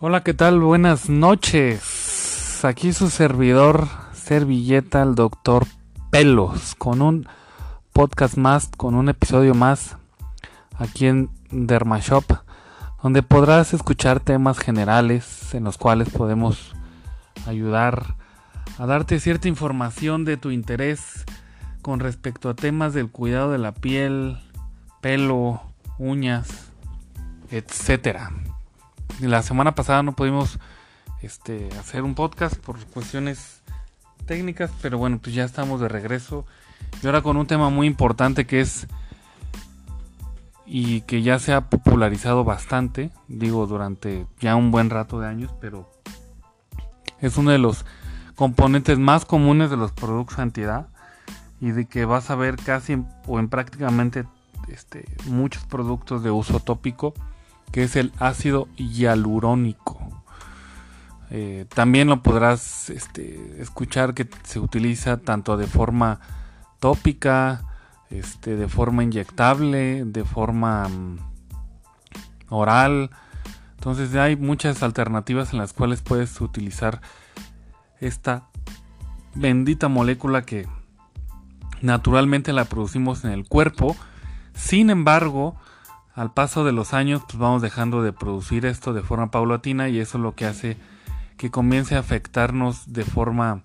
[0.00, 0.60] Hola, ¿qué tal?
[0.60, 2.64] Buenas noches.
[2.64, 5.66] Aquí su servidor, servilleta, el doctor
[6.10, 7.26] Pelos, con un
[7.92, 9.96] podcast más, con un episodio más,
[10.76, 12.22] aquí en Dermashop,
[13.02, 16.76] donde podrás escuchar temas generales en los cuales podemos
[17.48, 18.14] ayudar
[18.78, 21.24] a darte cierta información de tu interés
[21.82, 24.38] con respecto a temas del cuidado de la piel,
[25.00, 25.60] pelo,
[25.98, 26.70] uñas,
[27.50, 28.30] etcétera
[29.20, 30.58] la semana pasada no pudimos
[31.22, 33.62] este, hacer un podcast por cuestiones
[34.26, 36.44] técnicas, pero bueno, pues ya estamos de regreso.
[37.02, 38.86] Y ahora con un tema muy importante que es
[40.70, 45.50] y que ya se ha popularizado bastante, digo, durante ya un buen rato de años,
[45.60, 45.90] pero
[47.20, 47.86] es uno de los
[48.36, 50.88] componentes más comunes de los productos antiedad
[51.60, 54.26] y de que vas a ver casi o en prácticamente
[54.68, 57.14] este, muchos productos de uso tópico
[57.72, 59.98] que es el ácido hialurónico.
[61.30, 66.20] Eh, también lo podrás este, escuchar que se utiliza tanto de forma
[66.80, 67.64] tópica,
[68.10, 71.18] este, de forma inyectable, de forma mm,
[72.48, 73.10] oral.
[73.76, 77.00] Entonces hay muchas alternativas en las cuales puedes utilizar
[78.00, 78.48] esta
[79.34, 80.66] bendita molécula que
[81.82, 83.96] naturalmente la producimos en el cuerpo.
[84.54, 85.56] Sin embargo,
[86.18, 90.00] al paso de los años pues vamos dejando de producir esto de forma paulatina y
[90.00, 90.76] eso es lo que hace
[91.36, 93.62] que comience a afectarnos de forma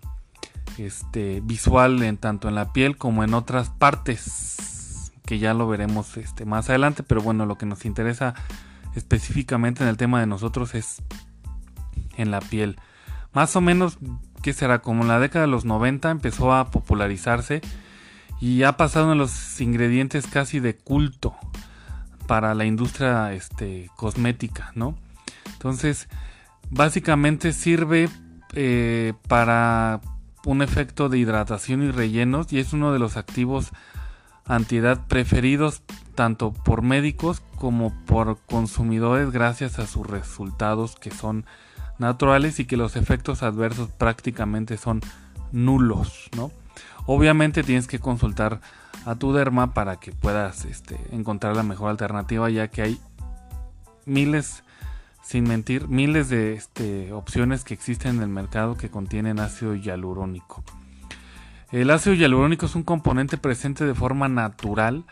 [0.77, 6.15] este, visual en tanto en la piel como en otras partes que ya lo veremos
[6.17, 8.35] este, más adelante pero bueno lo que nos interesa
[8.93, 11.01] específicamente en el tema de nosotros es
[12.17, 12.77] en la piel.
[13.33, 13.97] Más o menos
[14.43, 17.61] que será como en la década de los 90 empezó a popularizarse
[18.39, 21.33] y ha pasado en los ingredientes casi de culto
[22.27, 24.95] para la industria este, cosmética, ¿no?
[25.53, 26.07] Entonces,
[26.69, 28.09] básicamente sirve
[28.53, 30.01] eh, para
[30.45, 33.71] un efecto de hidratación y rellenos y es uno de los activos
[34.45, 35.83] antiedad preferidos
[36.15, 41.45] tanto por médicos como por consumidores gracias a sus resultados que son
[41.97, 45.01] naturales y que los efectos adversos prácticamente son
[45.51, 46.51] nulos, ¿no?
[47.05, 48.61] Obviamente tienes que consultar
[49.05, 53.01] a tu derma para que puedas este, encontrar la mejor alternativa ya que hay
[54.05, 54.63] miles,
[55.21, 60.63] sin mentir, miles de este, opciones que existen en el mercado que contienen ácido hialurónico.
[61.71, 65.05] El ácido hialurónico es un componente presente de forma natural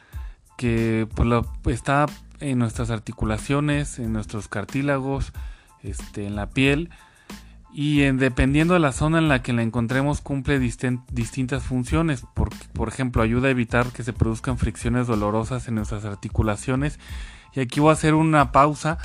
[0.57, 2.05] que pues, está
[2.39, 5.33] en nuestras articulaciones, en nuestros cartílagos,
[5.81, 6.89] este, en la piel
[7.73, 12.23] y dependiendo de la zona en la que la encontremos cumple distintas funciones.
[12.33, 16.99] Por, por, ejemplo, ayuda a evitar que se produzcan fricciones dolorosas en nuestras articulaciones.
[17.53, 18.97] Y aquí voy a hacer una pausa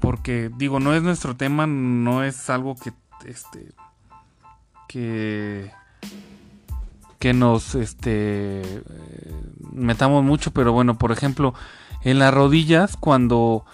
[0.00, 2.92] porque digo, no es nuestro tema, no es algo que
[3.24, 3.72] este
[4.88, 5.70] que
[7.18, 8.82] que nos este
[9.72, 11.54] metamos mucho, pero bueno, por ejemplo,
[12.02, 13.64] en las rodillas cuando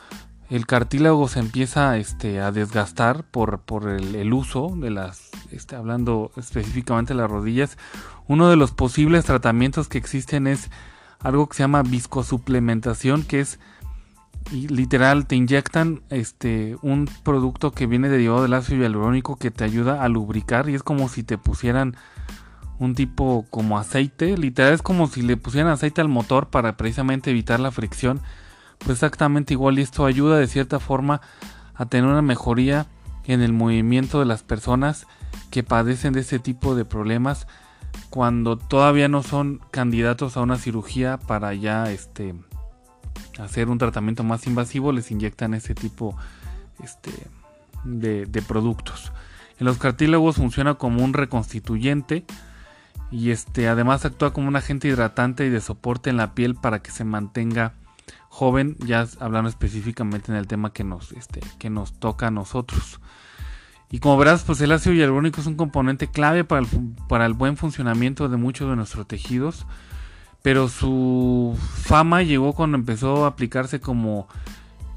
[0.50, 7.14] el cartílago se empieza este, a desgastar por, el, uso de las, este, hablando específicamente
[7.14, 7.78] de las rodillas,
[8.28, 10.70] uno de los posibles tratamientos que existen es
[11.20, 13.58] algo que se llama viscosuplementación, que es
[14.52, 20.04] literal, te inyectan este, un producto que viene derivado del ácido hialurónico que te ayuda
[20.04, 21.96] a lubricar y es como si te pusieran
[22.78, 27.30] un tipo como aceite, literal es como si le pusieran aceite al motor para precisamente
[27.30, 28.20] evitar la fricción
[28.84, 31.20] pues exactamente igual y esto ayuda de cierta forma
[31.74, 32.86] a tener una mejoría
[33.24, 35.06] en el movimiento de las personas
[35.50, 37.46] que padecen de este tipo de problemas
[38.10, 42.34] cuando todavía no son candidatos a una cirugía para ya este
[43.38, 46.16] hacer un tratamiento más invasivo les inyectan este tipo
[46.82, 47.10] este,
[47.84, 49.12] de, de productos.
[49.58, 52.24] En los cartílagos funciona como un reconstituyente
[53.10, 56.80] y este además actúa como un agente hidratante y de soporte en la piel para
[56.80, 57.74] que se mantenga
[58.34, 63.00] joven, ya hablando específicamente en el tema que nos, este, que nos toca a nosotros.
[63.92, 66.66] Y como verás, pues el ácido hialurónico es un componente clave para el,
[67.08, 69.68] para el buen funcionamiento de muchos de nuestros tejidos,
[70.42, 74.26] pero su fama llegó cuando empezó a aplicarse como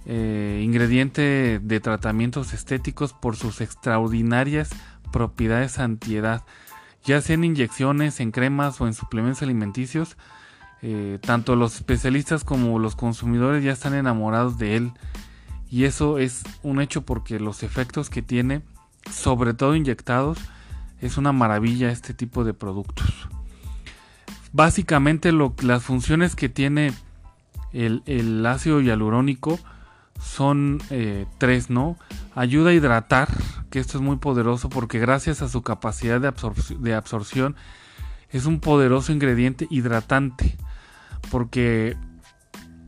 [0.08, 4.72] eh, ingrediente de tratamientos estéticos por sus extraordinarias
[5.12, 6.44] propiedades antiedad,
[7.04, 10.18] ya sea en inyecciones, en cremas o en suplementos alimenticios
[10.82, 14.92] eh, tanto los especialistas como los consumidores ya están enamorados de él
[15.70, 18.62] y eso es un hecho porque los efectos que tiene,
[19.12, 20.38] sobre todo inyectados,
[21.02, 23.28] es una maravilla este tipo de productos.
[24.54, 26.94] Básicamente las funciones que tiene
[27.74, 29.60] el, ácido hialurónico
[30.20, 31.98] son eh, tres, ¿no?
[32.34, 33.28] ayuda a hidratar,
[33.70, 36.32] que esto es muy poderoso porque gracias a su capacidad de,
[36.80, 37.56] de absorción
[38.30, 40.58] es un poderoso ingrediente hidratante
[41.30, 41.98] porque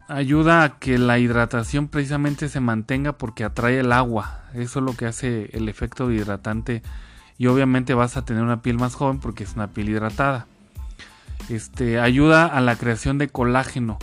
[0.10, 4.42] ayuda a que la hidratación precisamente se mantenga porque atrae el agua.
[4.54, 6.82] Eso es lo que hace el efecto hidratante
[7.38, 10.48] y obviamente vas a tener una piel más joven porque es una piel hidratada.
[11.48, 13.98] Este ayuda a la creación de colágeno.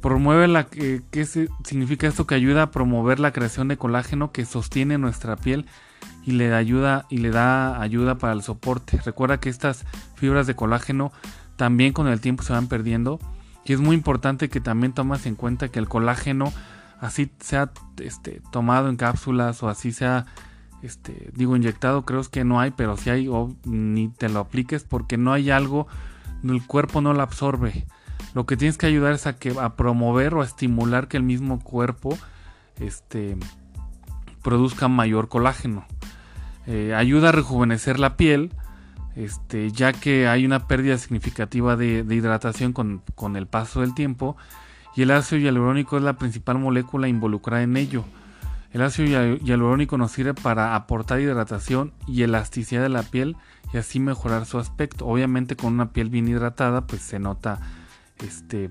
[0.00, 1.26] Promueve la ¿qué
[1.64, 2.26] significa esto?
[2.26, 5.66] Que ayuda a promover la creación de colágeno que sostiene nuestra piel
[6.24, 9.00] y le ayuda y le da ayuda para el soporte.
[9.04, 11.10] Recuerda que estas fibras de colágeno
[11.56, 13.18] también con el tiempo se van perdiendo
[13.68, 16.52] y es muy importante que también tomas en cuenta que el colágeno,
[17.00, 20.24] así sea este, tomado en cápsulas o así sea,
[20.82, 24.84] este, digo, inyectado, creo que no hay, pero si hay, o ni te lo apliques
[24.84, 25.86] porque no hay algo,
[26.42, 27.84] el cuerpo no lo absorbe.
[28.34, 31.22] Lo que tienes que ayudar es a, que, a promover o a estimular que el
[31.22, 32.16] mismo cuerpo
[32.80, 33.36] este,
[34.42, 35.84] produzca mayor colágeno.
[36.66, 38.50] Eh, ayuda a rejuvenecer la piel
[39.16, 43.02] este, ya que hay una pérdida significativa de, hidratación con,
[43.36, 44.36] el paso del tiempo
[44.94, 48.04] y el ácido hialurónico es la principal molécula involucrada en ello.
[48.72, 53.36] El ácido hialurónico nos sirve para aportar hidratación y elasticidad de la piel
[53.72, 55.06] y así mejorar su aspecto.
[55.06, 57.60] Obviamente con una piel bien hidratada pues se nota
[58.18, 58.70] este,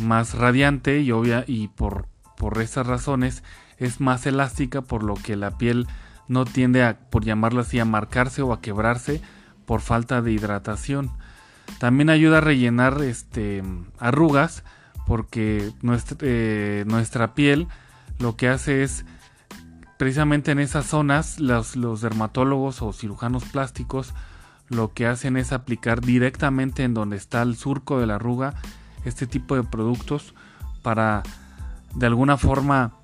[0.00, 2.06] más radiante y, obvia, y por,
[2.36, 3.42] por esas razones
[3.78, 5.86] es más elástica por lo que la piel
[6.28, 9.20] no tiende a, por llamarlo así, a marcarse o a quebrarse
[9.66, 11.10] por falta de hidratación.
[11.78, 13.62] También ayuda a rellenar este,
[13.98, 14.64] arrugas
[15.06, 17.68] porque nuestra, eh, nuestra piel
[18.18, 19.04] lo que hace es
[19.98, 24.14] precisamente en esas zonas los, los dermatólogos o cirujanos plásticos
[24.68, 28.54] lo que hacen es aplicar directamente en donde está el surco de la arruga
[29.04, 30.34] este tipo de productos
[30.82, 31.22] para
[31.94, 32.94] de alguna forma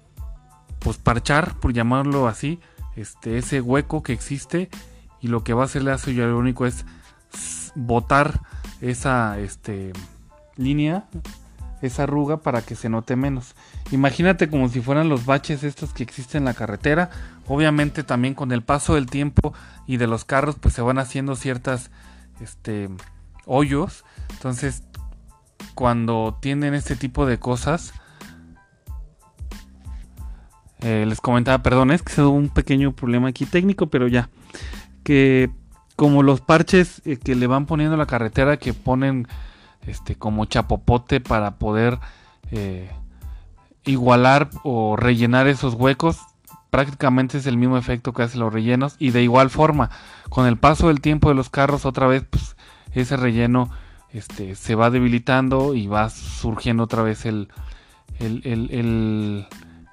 [0.78, 2.60] pues parchar por llamarlo así
[2.96, 4.70] este ese hueco que existe
[5.20, 6.84] y lo que va a hacer el ácido hialurónico es
[7.74, 8.40] botar
[8.80, 9.92] esa este,
[10.56, 11.04] línea,
[11.82, 13.54] esa arruga para que se note menos.
[13.90, 17.10] Imagínate como si fueran los baches estos que existen en la carretera.
[17.46, 19.54] Obviamente también con el paso del tiempo
[19.86, 21.90] y de los carros pues se van haciendo ciertas
[22.40, 22.88] este,
[23.46, 24.04] hoyos.
[24.30, 24.82] Entonces
[25.74, 27.92] cuando tienen este tipo de cosas...
[30.80, 34.30] Eh, les comentaba, perdón, es que se dio un pequeño problema aquí técnico, pero ya
[35.08, 35.48] que
[35.96, 39.26] como los parches eh, que le van poniendo a la carretera que ponen
[39.86, 41.98] este como chapopote para poder
[42.50, 42.90] eh,
[43.86, 46.18] igualar o rellenar esos huecos
[46.68, 49.88] prácticamente es el mismo efecto que hacen los rellenos y de igual forma
[50.28, 52.54] con el paso del tiempo de los carros otra vez pues,
[52.92, 53.70] ese relleno
[54.10, 57.48] este se va debilitando y va surgiendo otra vez el
[58.18, 59.46] el, el,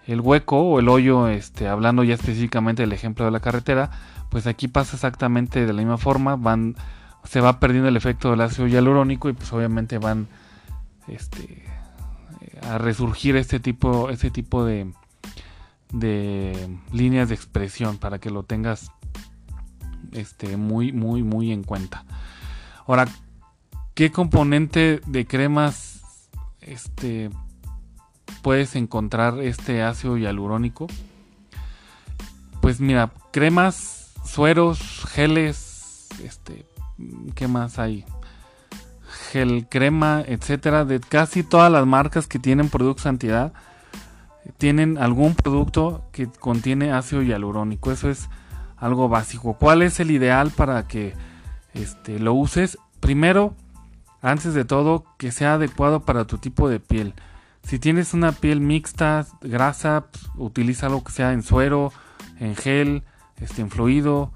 [0.08, 3.92] el hueco o el hoyo este hablando ya específicamente del ejemplo de la carretera
[4.36, 6.76] pues aquí pasa exactamente de la misma forma, van
[7.24, 10.28] se va perdiendo el efecto del ácido hialurónico y pues obviamente van
[11.08, 11.64] este,
[12.62, 14.92] a resurgir este tipo este tipo de
[15.94, 18.92] de líneas de expresión para que lo tengas
[20.12, 22.04] este muy muy muy en cuenta.
[22.88, 23.08] Ahora,
[23.94, 26.02] ¿qué componente de cremas
[26.60, 27.30] este
[28.42, 30.88] puedes encontrar este ácido hialurónico?
[32.60, 36.66] Pues mira, cremas sueros, geles, este,
[37.36, 38.06] ¿qué más hay?
[39.32, 43.54] Gel crema, etcétera, de casi todas las marcas que tienen productos antiedad
[44.58, 47.92] tienen algún producto que contiene ácido hialurónico.
[47.92, 48.30] Eso es
[48.78, 49.54] algo básico.
[49.54, 51.14] ¿Cuál es el ideal para que
[51.74, 52.78] este, lo uses?
[53.00, 53.56] Primero,
[54.22, 57.14] antes de todo, que sea adecuado para tu tipo de piel.
[57.64, 61.92] Si tienes una piel mixta, grasa, pues, utiliza algo que sea en suero,
[62.40, 63.04] en gel,
[63.40, 64.32] este, en fluido,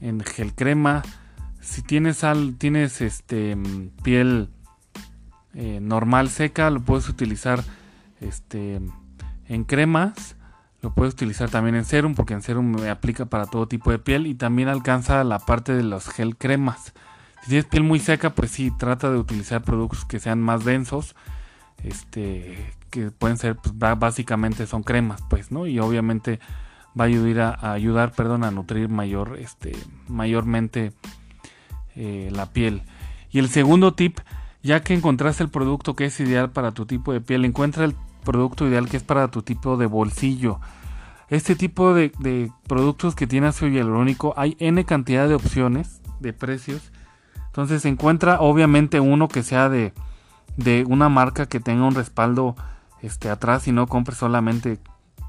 [0.00, 1.02] en gel crema.
[1.60, 3.56] Si tienes, al, tienes este,
[4.02, 4.50] piel
[5.54, 7.62] eh, normal seca, lo puedes utilizar
[8.20, 8.80] este,
[9.48, 10.36] en cremas.
[10.80, 13.98] Lo puedes utilizar también en serum porque en serum me aplica para todo tipo de
[13.98, 16.94] piel y también alcanza la parte de los gel cremas.
[17.42, 21.16] Si tienes piel muy seca, pues sí, trata de utilizar productos que sean más densos,
[21.82, 25.66] este, que pueden ser, pues, básicamente son cremas, pues, ¿no?
[25.66, 26.38] Y obviamente
[26.98, 29.76] va a ayudar a, ayudar, perdón, a nutrir mayor, este,
[30.08, 30.92] mayormente
[31.96, 32.82] eh, la piel.
[33.30, 34.18] Y el segundo tip,
[34.62, 37.94] ya que encontraste el producto que es ideal para tu tipo de piel, encuentra el
[38.24, 40.60] producto ideal que es para tu tipo de bolsillo.
[41.28, 46.90] Este tipo de, productos que tiene ácido hialurónico hay n cantidad de opciones de precios.
[47.46, 49.92] Entonces encuentra obviamente uno que sea de,
[50.56, 52.56] de una marca que tenga un respaldo
[53.02, 54.78] este, atrás y no compre solamente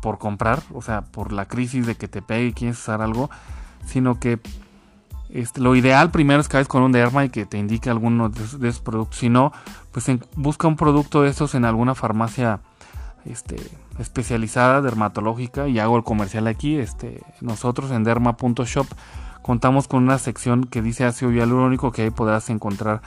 [0.01, 3.29] por comprar, o sea, por la crisis de que te pegue y quieres usar algo,
[3.85, 4.39] sino que
[5.29, 8.29] este, lo ideal primero es que vayas con un derma y que te indique alguno
[8.29, 9.19] de, esos productos.
[9.19, 9.51] Si no,
[9.91, 12.61] pues busca un producto de estos en alguna farmacia
[13.25, 13.57] este,
[13.99, 16.77] especializada, dermatológica, y hago el comercial aquí.
[16.77, 18.87] Este, nosotros en derma.shop
[19.43, 23.01] contamos con una sección que dice ácido hialurónico que ahí podrás encontrar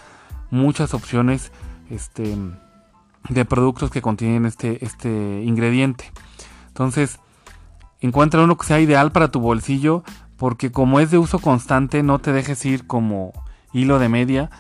[0.50, 1.50] muchas opciones
[1.90, 2.37] este,
[3.28, 6.12] de productos que contienen este, este ingrediente.
[6.73, 7.21] Entonces,
[8.00, 10.05] encuentra uno que sea ideal para tu bolsillo
[10.38, 13.33] porque como es de uso constante no te dejes ir como
[13.75, 14.50] hilo de media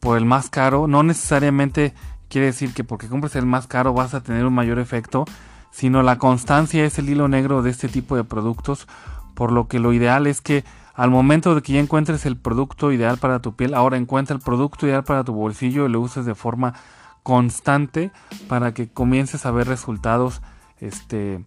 [0.00, 0.86] por el más caro.
[0.86, 1.94] No necesariamente
[2.28, 5.24] quiere decir que porque compres el más caro vas a tener un mayor efecto,
[5.70, 8.86] sino la constancia es el hilo negro de este tipo de productos,
[9.34, 10.64] por lo que lo ideal es que
[10.94, 14.42] al momento de que ya encuentres el producto ideal para tu piel, ahora encuentra el
[14.42, 16.74] producto ideal para tu bolsillo y lo uses de forma
[17.22, 18.10] constante
[18.48, 20.42] para que comiences a ver resultados
[20.80, 21.44] este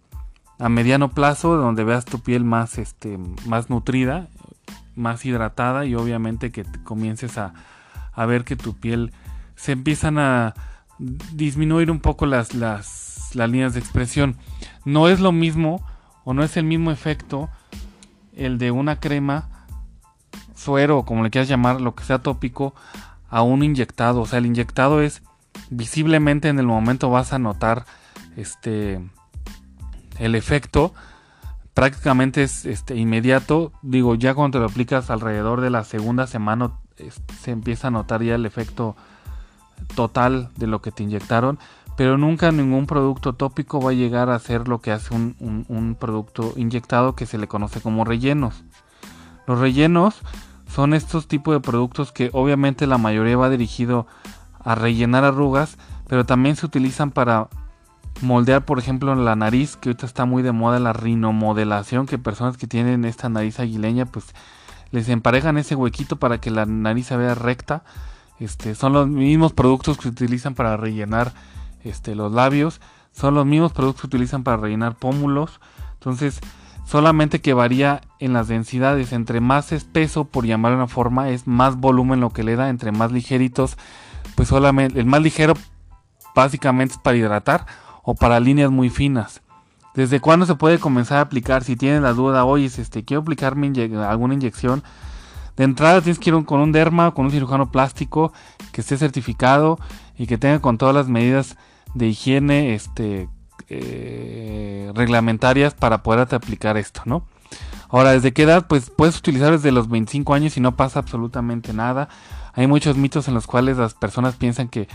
[0.58, 4.28] a mediano plazo donde veas tu piel más este más nutrida
[4.94, 7.54] más hidratada y obviamente que comiences a,
[8.12, 9.12] a, ver que tu piel
[9.56, 10.54] se empiezan a
[10.98, 14.36] disminuir un poco las, las, las líneas de expresión.
[14.84, 15.84] No es lo mismo
[16.24, 17.48] o no es el mismo efecto
[18.36, 19.48] el de una crema
[20.54, 22.74] suero como le quieras llamar lo que sea tópico
[23.28, 24.20] a un inyectado.
[24.20, 25.22] O sea el inyectado es
[25.70, 27.84] visiblemente en el momento vas a notar
[28.36, 29.00] este
[30.22, 30.94] el efecto
[31.74, 33.72] prácticamente es este, inmediato.
[33.82, 36.72] Digo, ya cuando te lo aplicas alrededor de la segunda semana
[37.40, 38.94] se empieza a notar ya el efecto
[39.96, 41.58] total de lo que te inyectaron.
[41.96, 45.34] Pero nunca ningún producto tópico va a llegar a ser lo que hace un,
[45.68, 48.62] un producto inyectado que se le conoce como rellenos.
[49.46, 50.22] Los rellenos
[50.68, 54.06] son estos tipos de productos que obviamente la mayoría va dirigido
[54.64, 55.76] a rellenar arrugas,
[56.06, 57.48] pero también se utilizan para
[58.20, 62.56] moldear, por ejemplo, la nariz, que ahorita está muy de moda la rinomodelación, que personas
[62.56, 64.26] que tienen esta nariz aguileña, pues
[64.90, 67.82] les emparejan ese huequito para que la nariz se vea recta.
[68.38, 71.32] Este, son los mismos productos que se utilizan para rellenar
[71.84, 72.80] este, los labios,
[73.12, 75.60] son los mismos productos que utilizan para rellenar pómulos.
[75.94, 76.40] Entonces,
[76.84, 79.12] solamente que varía en las densidades.
[79.12, 82.68] Entre más espeso, por llamarlo de una forma, es más volumen lo que le da.
[82.68, 83.78] Entre más ligeritos,
[84.34, 85.54] pues solamente el más ligero
[86.34, 87.66] básicamente es para hidratar
[88.02, 89.42] o para líneas muy finas.
[89.94, 91.64] ¿Desde cuándo se puede comenzar a aplicar?
[91.64, 93.70] Si tienes la duda, oye, este, quiero aplicarme
[94.08, 94.82] alguna inyección.
[95.56, 98.32] De entrada tienes que ir con un derma con un cirujano plástico
[98.72, 99.78] que esté certificado
[100.16, 101.58] y que tenga con todas las medidas
[101.92, 103.28] de higiene este,
[103.68, 107.26] eh, reglamentarias para poderte aplicar esto, ¿no?
[107.90, 108.66] Ahora, ¿desde qué edad?
[108.66, 112.08] Pues puedes utilizar desde los 25 años y no pasa absolutamente nada.
[112.54, 114.88] Hay muchos mitos en los cuales las personas piensan que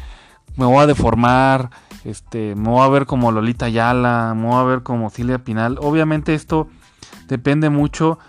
[0.55, 1.69] me voy a deformar,
[2.05, 5.77] este, me voy a ver como Lolita Yala, me voy a ver como Silvia Pinal.
[5.81, 6.67] Obviamente esto
[7.27, 8.19] depende mucho,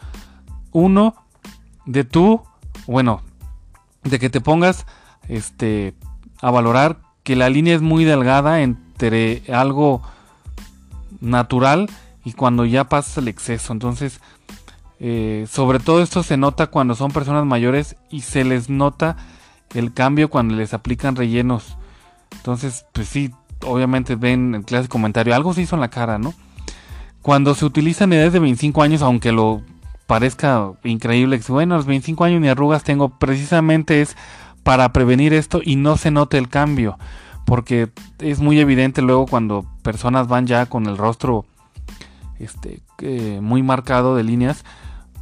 [0.72, 1.14] uno,
[1.86, 2.42] de tú,
[2.86, 3.22] bueno,
[4.04, 4.86] de que te pongas
[5.28, 5.94] este,
[6.40, 10.02] a valorar que la línea es muy delgada entre algo
[11.20, 11.88] natural
[12.24, 13.72] y cuando ya pasa el exceso.
[13.72, 14.20] Entonces,
[15.00, 19.16] eh, sobre todo esto se nota cuando son personas mayores y se les nota
[19.74, 21.76] el cambio cuando les aplican rellenos.
[22.32, 23.32] Entonces, pues sí,
[23.64, 26.34] obviamente ven el clásico comentario, algo se hizo en la cara, ¿no?
[27.22, 29.62] Cuando se utilizan edades de 25 años, aunque lo
[30.06, 34.16] parezca increíble, que bueno, los 25 años ni arrugas tengo, precisamente es
[34.62, 36.98] para prevenir esto y no se note el cambio,
[37.44, 41.44] porque es muy evidente luego cuando personas van ya con el rostro
[42.38, 42.80] este,
[43.40, 44.64] muy marcado de líneas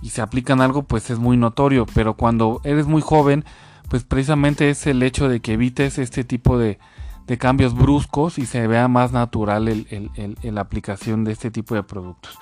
[0.02, 3.44] y se aplican algo, pues es muy notorio, pero cuando eres muy joven,
[3.88, 6.78] pues precisamente es el hecho de que evites este tipo de,
[7.26, 9.86] de cambios bruscos y se vea más natural
[10.42, 12.38] la aplicación de este tipo de productos.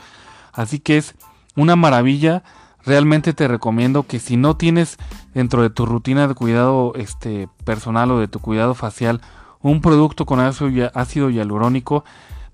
[0.53, 1.15] Así que es
[1.57, 2.43] una maravilla.
[2.85, 4.99] Realmente te recomiendo que si no tienes
[5.33, 9.23] dentro de tu rutina de cuidado este, personal o de tu cuidado facial
[9.63, 12.05] un producto con ácido hialurónico,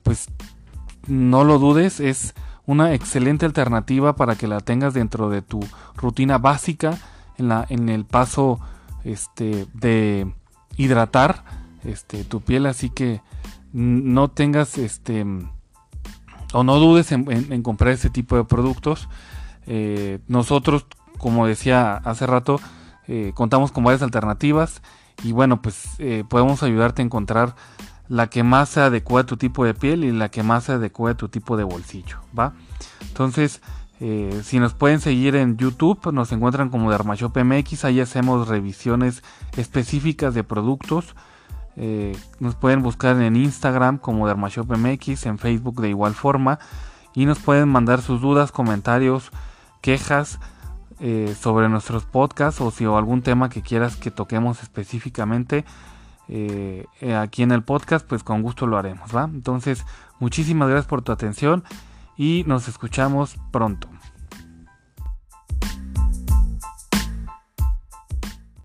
[0.05, 0.29] pues
[1.09, 2.35] no lo dudes, es
[2.67, 5.59] una excelente alternativa para que la tengas dentro de tu
[5.97, 6.97] rutina básica
[7.37, 8.61] en, la, en el paso
[9.03, 10.33] este, de
[10.77, 11.43] hidratar
[11.85, 13.21] este, tu piel, así que
[13.73, 15.25] no tengas este
[16.53, 19.09] o no dudes en, comprar este tipo de productos.
[19.67, 20.87] Eh, nosotros,
[21.19, 22.61] como decía hace rato,
[23.07, 24.83] eh, contamos con varias alternativas
[25.23, 27.55] y bueno, pues eh, podemos ayudarte a encontrar
[28.09, 30.73] la que más se adecua a tu tipo de piel y la que más se
[30.73, 32.55] adecua a tu tipo de bolsillo, ¿va?
[33.03, 33.61] Entonces,
[34.43, 39.23] si nos pueden seguir en YouTube, nos encuentran como Dermashop MX, ahí hacemos revisiones
[39.59, 41.15] específicas de productos
[41.83, 46.59] Eh, nos pueden buscar en Instagram como DermaShopMX, en Facebook de igual forma.
[47.15, 49.31] Y nos pueden mandar sus dudas, comentarios,
[49.81, 50.39] quejas
[51.01, 55.65] eh, sobre nuestros podcasts o si o algún tema que quieras que toquemos específicamente
[56.29, 56.85] eh,
[57.19, 59.25] aquí en el podcast, pues con gusto lo haremos, ¿va?
[59.25, 59.85] Entonces,
[60.21, 61.65] muchísimas gracias por tu atención
[62.17, 63.89] y nos escuchamos pronto.